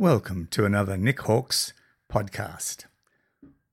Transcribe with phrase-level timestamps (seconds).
[0.00, 1.72] Welcome to another Nick Hawkes
[2.08, 2.84] podcast.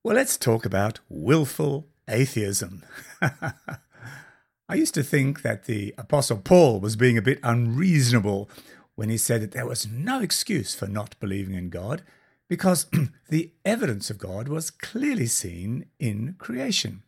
[0.03, 2.83] Well, let's talk about willful atheism.
[3.21, 8.49] I used to think that the Apostle Paul was being a bit unreasonable
[8.95, 12.01] when he said that there was no excuse for not believing in God
[12.49, 12.87] because
[13.29, 17.03] the evidence of God was clearly seen in creation.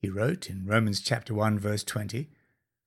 [0.00, 2.28] He wrote in Romans chapter 1 verse 20,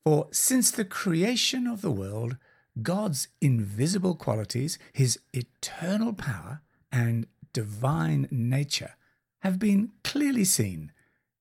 [0.06, 2.38] "For since the creation of the world
[2.84, 8.96] God's invisible qualities, his eternal power and divine nature,
[9.40, 10.92] have been clearly seen,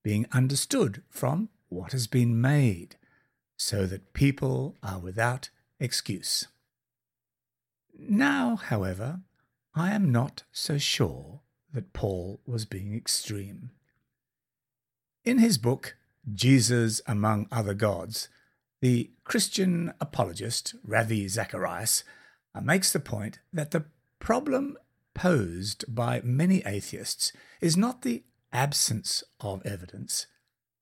[0.03, 2.97] being understood from what has been made,
[3.57, 5.51] so that people are without
[5.81, 6.47] excuse.
[7.98, 9.20] Now, however,
[9.75, 11.41] I am not so sure
[11.73, 13.70] that Paul was being extreme.
[15.25, 15.97] In his book,
[16.33, 18.29] Jesus Among Other Gods,
[18.81, 22.05] the Christian apologist Ravi Zacharias
[22.55, 23.85] uh, makes the point that the
[24.19, 24.77] problem
[25.15, 30.27] posed by many atheists is not the absence of evidence,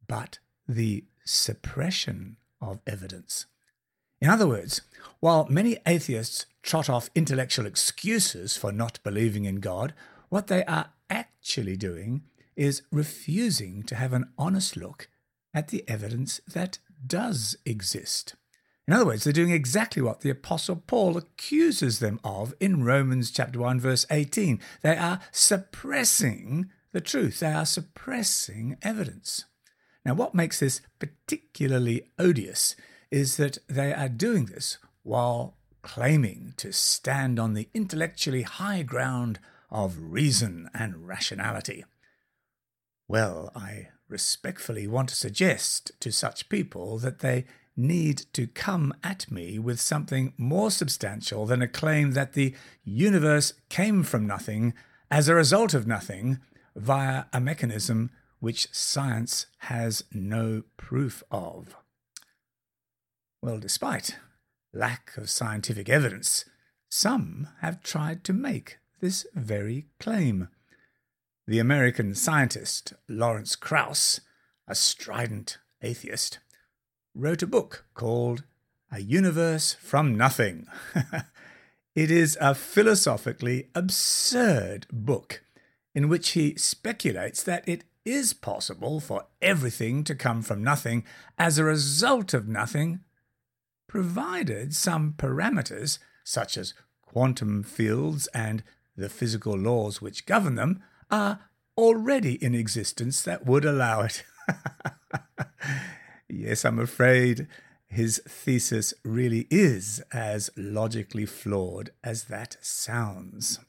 [0.07, 0.39] but
[0.69, 3.47] the suppression of evidence.
[4.21, 4.83] In other words,
[5.21, 9.95] while many atheists trot off intellectual excuses for not believing in God,
[10.29, 12.23] what they are actually doing
[12.57, 15.09] is refusing to have an honest look
[15.55, 18.35] at the evidence that does exist.
[18.87, 23.33] In other words, they're doing exactly what the Apostle Paul accuses them of in Romans
[23.33, 24.61] chapter 1, verse 18.
[24.83, 29.45] They are suppressing the truth, they are suppressing evidence.
[30.05, 32.77] Now, what makes this particularly odious
[33.11, 39.41] is that they are doing this while claiming to stand on the intellectually high ground
[39.71, 41.85] of reason and rationality.
[43.09, 47.45] Well, I respectfully want to suggest to such people that they
[47.77, 52.55] need to come at me with something more substantial than a claim that the
[52.85, 54.73] universe came from nothing
[55.11, 56.39] as a result of nothing
[56.75, 61.77] via a mechanism which science has no proof of.
[63.43, 64.17] Well, despite
[64.73, 66.45] lack of scientific evidence,
[66.89, 70.49] some have tried to make this very claim.
[71.49, 74.21] The American scientist Lawrence Krauss,
[74.67, 76.41] a strident atheist,
[77.15, 78.43] wrote a book called
[78.91, 80.67] A Universe from Nothing.
[81.95, 85.45] it is a philosophically absurd book
[85.95, 91.05] in which he speculates that it is possible for everything to come from nothing
[91.39, 93.05] as a result of nothing,
[93.87, 98.65] provided some parameters, such as quantum fields and
[98.97, 101.41] the physical laws which govern them, are
[101.77, 104.25] already in existence that would allow it.
[106.29, 107.47] yes, I'm afraid
[107.87, 113.61] his thesis really is as logically flawed as that sounds.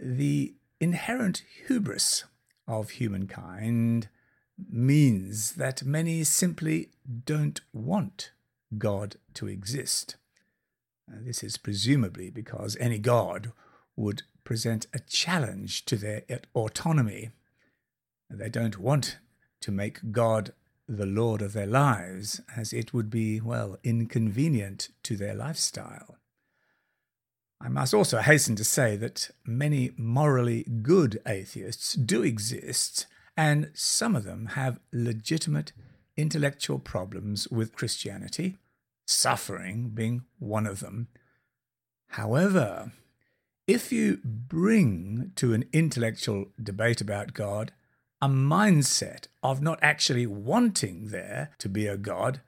[0.00, 2.24] The inherent hubris
[2.66, 4.08] of humankind
[4.70, 6.90] means that many simply
[7.24, 8.32] don't want
[8.76, 10.16] God to exist.
[11.08, 13.52] This is presumably because any God
[13.96, 16.22] would present a challenge to their
[16.54, 17.30] autonomy.
[18.28, 19.18] They don't want
[19.60, 20.52] to make God
[20.88, 26.16] the Lord of their lives, as it would be, well, inconvenient to their lifestyle.
[27.60, 34.16] I must also hasten to say that many morally good atheists do exist, and some
[34.16, 35.72] of them have legitimate
[36.16, 38.56] intellectual problems with Christianity,
[39.06, 41.08] suffering being one of them.
[42.08, 42.92] However,
[43.70, 47.70] if you bring to an intellectual debate about God
[48.20, 52.40] a mindset of not actually wanting there to be a God,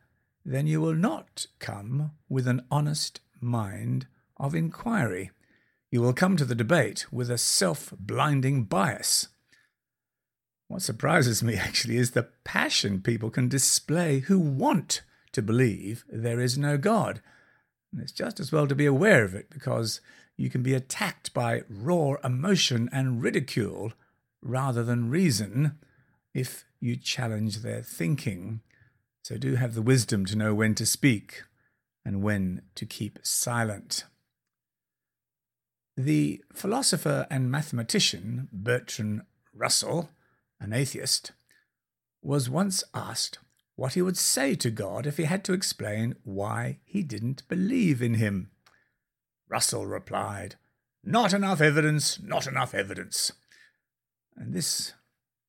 [0.45, 5.31] then you will not come with an honest mind of inquiry.
[5.93, 9.29] You will come to the debate with a self blinding bias.
[10.67, 16.41] What surprises me actually is the passion people can display who want to believe there
[16.41, 17.23] is no God.
[17.93, 20.01] And it's just as well to be aware of it because
[20.37, 23.93] you can be attacked by raw emotion and ridicule
[24.41, 25.79] rather than reason
[26.35, 28.61] if you challenge their thinking.
[29.23, 31.43] So do have the wisdom to know when to speak
[32.05, 34.05] and when to keep silent.
[35.97, 39.23] The philosopher and mathematician Bertrand
[39.55, 40.11] Russell,
[40.59, 41.33] an atheist,
[42.23, 43.39] was once asked
[43.77, 48.01] what he would say to God if he had to explain why he didn't believe
[48.01, 48.52] in him.
[49.53, 50.55] Russell replied,
[51.05, 53.33] Not enough evidence, not enough evidence.
[54.35, 54.95] And this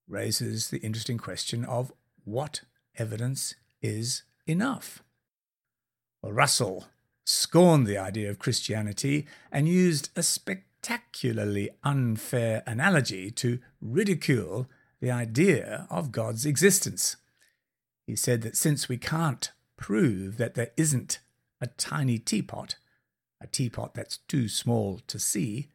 [0.10, 1.94] raises the interesting question of
[2.26, 2.64] what
[2.98, 5.02] evidence is enough?
[6.22, 6.88] Well, Russell
[7.24, 14.68] scorned the idea of Christianity and used a spectacularly unfair analogy to ridicule
[15.00, 17.16] the idea of God's existence.
[18.06, 21.20] He said that since we can't prove that there isn't
[21.62, 22.76] a tiny teapot,
[23.44, 25.70] a teapot that's too small to see,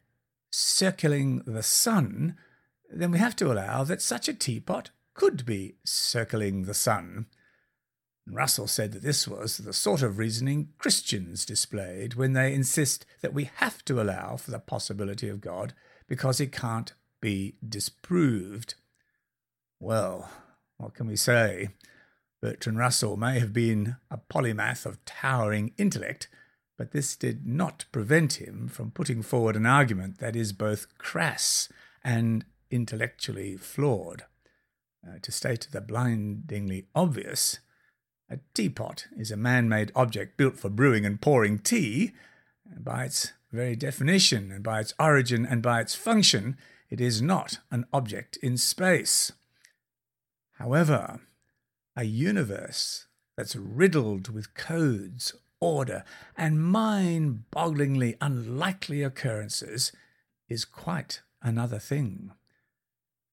[0.51, 2.35] circling the sun,
[2.91, 7.27] then we have to allow that such a teapot could be circling the sun.
[8.27, 13.33] Russell said that this was the sort of reasoning Christians displayed when they insist that
[13.33, 15.73] we have to allow for the possibility of God
[16.07, 18.75] because it can't be disproved.
[19.79, 20.29] Well,
[20.77, 21.69] what can we say?
[22.41, 26.29] Bertrand Russell may have been a polymath of towering intellect,
[26.79, 31.67] but this did not prevent him from putting forward an argument that is both crass
[32.05, 34.23] and intellectually flawed.
[35.05, 37.59] Uh, to state the blindingly obvious,
[38.29, 42.13] a teapot is a man made object built for brewing and pouring tea.
[42.73, 46.55] And by its very definition, and by its origin, and by its function,
[46.89, 49.33] it is not an object in space.
[50.53, 51.19] However,
[51.97, 56.03] a universe that's riddled with codes, order,
[56.37, 59.91] and mind bogglingly unlikely occurrences
[60.47, 62.31] is quite another thing.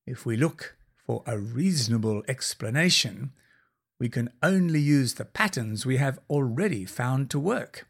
[0.06, 0.76] If we look
[1.06, 3.32] for a reasonable explanation,
[3.98, 7.86] we can only use the patterns we have already found to work.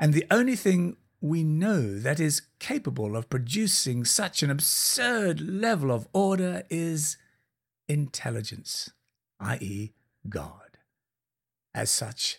[0.00, 5.90] And the only thing we know that is capable of producing such an absurd level
[5.90, 7.16] of order is
[7.88, 8.90] intelligence,
[9.40, 9.92] i.e.,
[10.28, 10.78] God.
[11.74, 12.38] As such,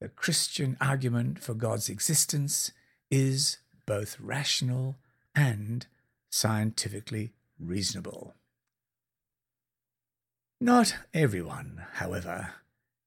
[0.00, 2.72] the Christian argument for God's existence
[3.10, 4.96] is both rational
[5.34, 5.86] and
[6.30, 8.34] scientifically reasonable.
[10.60, 12.54] Not everyone, however,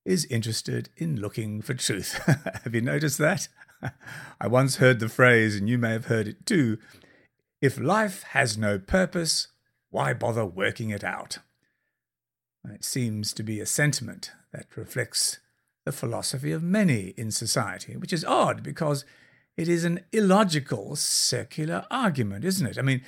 [0.06, 2.14] is interested in looking for truth.
[2.64, 3.48] have you noticed that?
[4.42, 6.78] I once heard the phrase, and you may have heard it too
[7.62, 9.48] if life has no purpose,
[9.92, 11.38] why bother working it out?
[12.66, 15.40] It seems to be a sentiment that reflects
[15.86, 19.06] the philosophy of many in society, which is odd because
[19.58, 22.78] it is an illogical circular argument, isn't it?
[22.78, 23.02] I mean,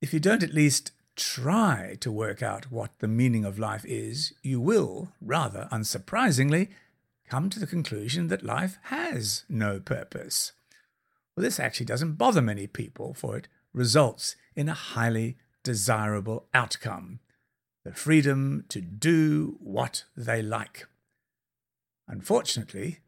[0.00, 4.32] if you don't at least try to work out what the meaning of life is,
[4.42, 6.68] you will, rather unsurprisingly,
[7.28, 10.52] come to the conclusion that life has no purpose.
[11.36, 17.20] Well, this actually doesn't bother many people, for it results in a highly desirable outcome
[17.84, 20.86] the freedom to do what they like.
[22.08, 23.00] Unfortunately,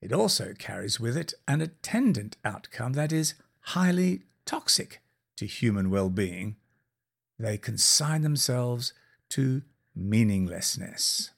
[0.00, 5.00] it also carries with it an attendant outcome that is highly toxic
[5.36, 6.56] to human well being.
[7.38, 8.92] They consign themselves
[9.30, 9.62] to
[9.94, 11.30] meaninglessness.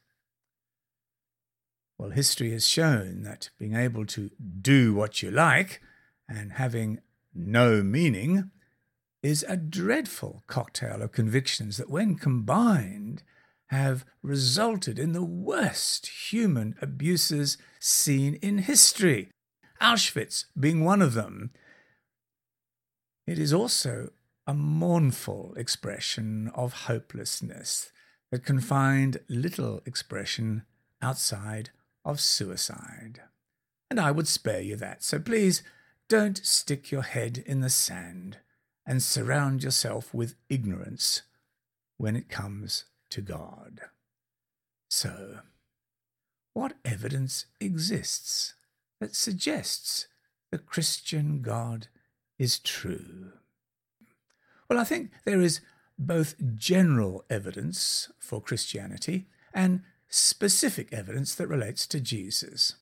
[1.98, 4.30] Well, history has shown that being able to
[4.60, 5.80] do what you like
[6.28, 7.00] and having
[7.34, 8.50] no meaning
[9.22, 13.22] is a dreadful cocktail of convictions that, when combined,
[13.68, 19.30] have resulted in the worst human abuses seen in history,
[19.80, 21.50] Auschwitz being one of them.
[23.26, 24.10] It is also
[24.46, 27.90] a mournful expression of hopelessness
[28.30, 30.64] that can find little expression
[31.00, 31.70] outside
[32.04, 33.22] of suicide.
[33.90, 35.62] And I would spare you that, so please
[36.08, 38.38] don't stick your head in the sand
[38.86, 41.22] and surround yourself with ignorance
[41.96, 43.80] when it comes to God.
[44.88, 45.38] So,
[46.52, 48.54] what evidence exists
[49.00, 50.08] that suggests
[50.50, 51.86] the Christian God
[52.40, 53.34] is true?
[54.68, 55.60] Well, I think there is
[55.96, 62.74] both general evidence for Christianity and specific evidence that relates to Jesus.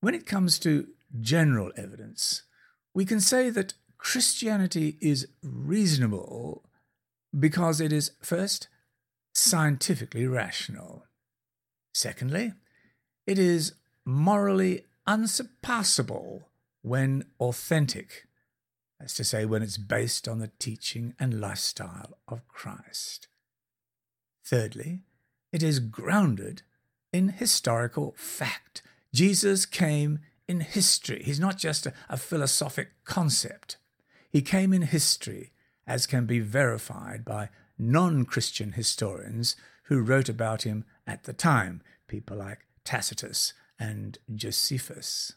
[0.00, 0.88] When it comes to
[1.20, 2.42] general evidence,
[2.94, 6.68] we can say that Christianity is reasonable
[7.36, 8.68] because it is, first,
[9.32, 11.06] scientifically rational.
[11.94, 12.52] Secondly,
[13.26, 13.74] it is
[14.04, 16.48] morally unsurpassable
[16.82, 18.26] when authentic,
[18.98, 23.28] that's to say, when it's based on the teaching and lifestyle of Christ.
[24.44, 25.00] Thirdly,
[25.52, 26.62] it is grounded
[27.12, 28.82] in historical fact.
[29.14, 31.22] Jesus came in history.
[31.24, 33.76] He's not just a, a philosophic concept.
[34.30, 35.52] He came in history,
[35.86, 41.82] as can be verified by non Christian historians who wrote about him at the time,
[42.06, 45.32] people like Tacitus and Josephus.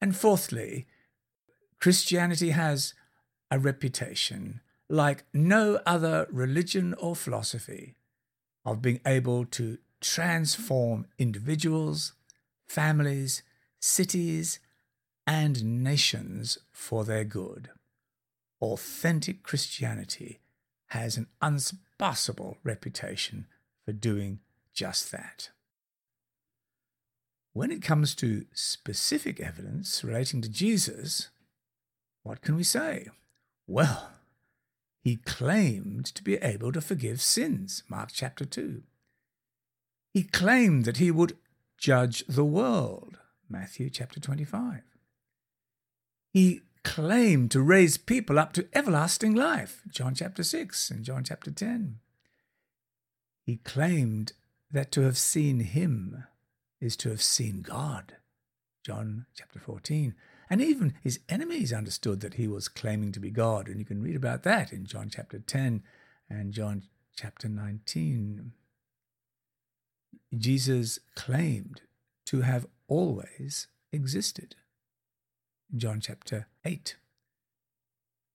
[0.00, 0.86] And fourthly,
[1.80, 2.94] Christianity has
[3.50, 7.94] a reputation, like no other religion or philosophy,
[8.64, 12.12] of being able to transform individuals,
[12.66, 13.42] families,
[13.80, 14.58] cities,
[15.26, 17.70] and nations for their good.
[18.60, 20.40] Authentic Christianity
[20.94, 23.46] has an unsurpassable reputation
[23.84, 24.38] for doing
[24.72, 25.50] just that.
[27.52, 31.30] When it comes to specific evidence relating to Jesus,
[32.22, 33.08] what can we say?
[33.66, 34.12] Well,
[35.02, 38.82] he claimed to be able to forgive sins, Mark chapter 2.
[40.12, 41.36] He claimed that he would
[41.76, 44.82] judge the world, Matthew chapter 25.
[46.32, 51.50] He claimed to raise people up to everlasting life, John chapter 6 and John chapter
[51.50, 51.98] 10.
[53.42, 54.34] He claimed
[54.70, 56.24] that to have seen him
[56.80, 58.16] is to have seen God.
[58.84, 60.14] John chapter 14.
[60.50, 63.66] And even his enemies understood that he was claiming to be God.
[63.66, 65.82] And you can read about that in John chapter 10
[66.28, 66.82] and John
[67.16, 68.52] chapter 19.
[70.36, 71.82] Jesus claimed
[72.26, 74.56] to have always existed.
[75.74, 76.96] John chapter 8.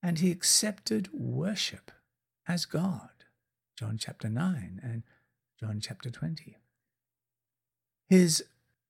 [0.02, 1.92] And he accepted worship
[2.48, 3.10] as God.
[3.78, 5.04] John chapter 9 and
[5.60, 6.58] John chapter 20.
[8.08, 8.44] His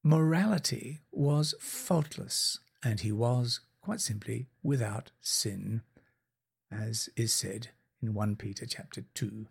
[0.04, 5.82] morality was faultless, and he was, quite simply, without sin,
[6.72, 7.70] as is said
[8.02, 9.48] in 1 Peter chapter 2.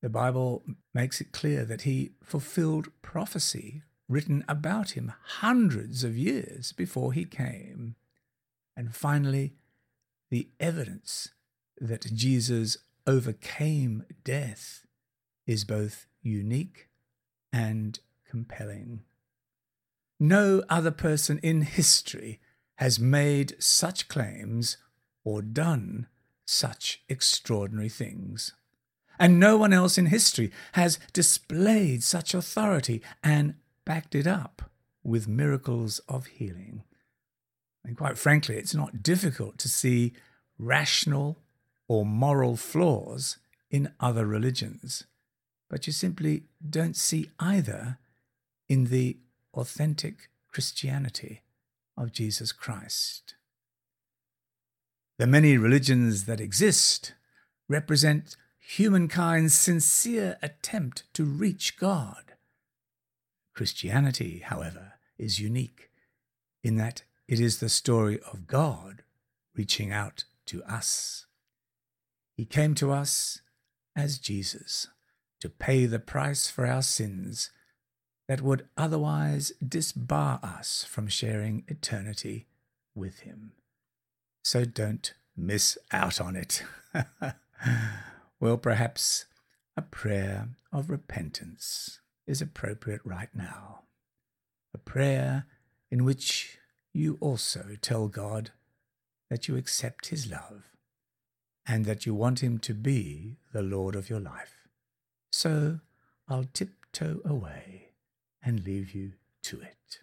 [0.00, 0.62] The Bible
[0.94, 7.24] makes it clear that he fulfilled prophecy written about him hundreds of years before he
[7.24, 7.94] came.
[8.76, 9.54] And finally,
[10.30, 11.30] the evidence
[11.78, 14.86] that Jesus overcame death
[15.46, 16.88] is both unique
[17.52, 17.98] and
[18.28, 19.02] compelling.
[20.20, 22.40] No other person in history
[22.76, 24.76] has made such claims
[25.24, 26.06] or done
[26.44, 28.52] such extraordinary things.
[29.18, 33.54] And no one else in history has displayed such authority and
[33.88, 34.70] backed it up
[35.02, 36.84] with miracles of healing.
[37.84, 40.12] And quite frankly, it's not difficult to see
[40.58, 41.38] rational
[41.88, 43.38] or moral flaws
[43.70, 45.04] in other religions
[45.68, 47.98] but you simply don't see either
[48.68, 49.18] in the
[49.54, 51.42] authentic Christianity
[51.96, 53.34] of Jesus Christ.
[55.18, 57.14] The many religions that exist
[57.68, 62.27] represent humankind's sincere attempt to reach God.
[63.58, 65.90] Christianity, however, is unique
[66.62, 69.02] in that it is the story of God
[69.56, 71.26] reaching out to us.
[72.36, 73.40] He came to us
[73.96, 74.86] as Jesus
[75.40, 77.50] to pay the price for our sins
[78.28, 82.46] that would otherwise disbar us from sharing eternity
[82.94, 83.54] with Him.
[84.44, 86.62] So don't miss out on it.
[88.38, 89.24] well, perhaps
[89.76, 91.98] a prayer of repentance
[92.28, 93.80] is appropriate right now.
[94.74, 95.46] A prayer
[95.90, 96.58] in which
[96.92, 98.50] you also tell God
[99.30, 100.68] that you accept His love
[101.66, 104.68] and that you want Him to be the Lord of your life.
[105.32, 105.80] So
[106.28, 107.88] I'll tiptoe away
[108.42, 109.12] and leave you
[109.44, 110.00] to it.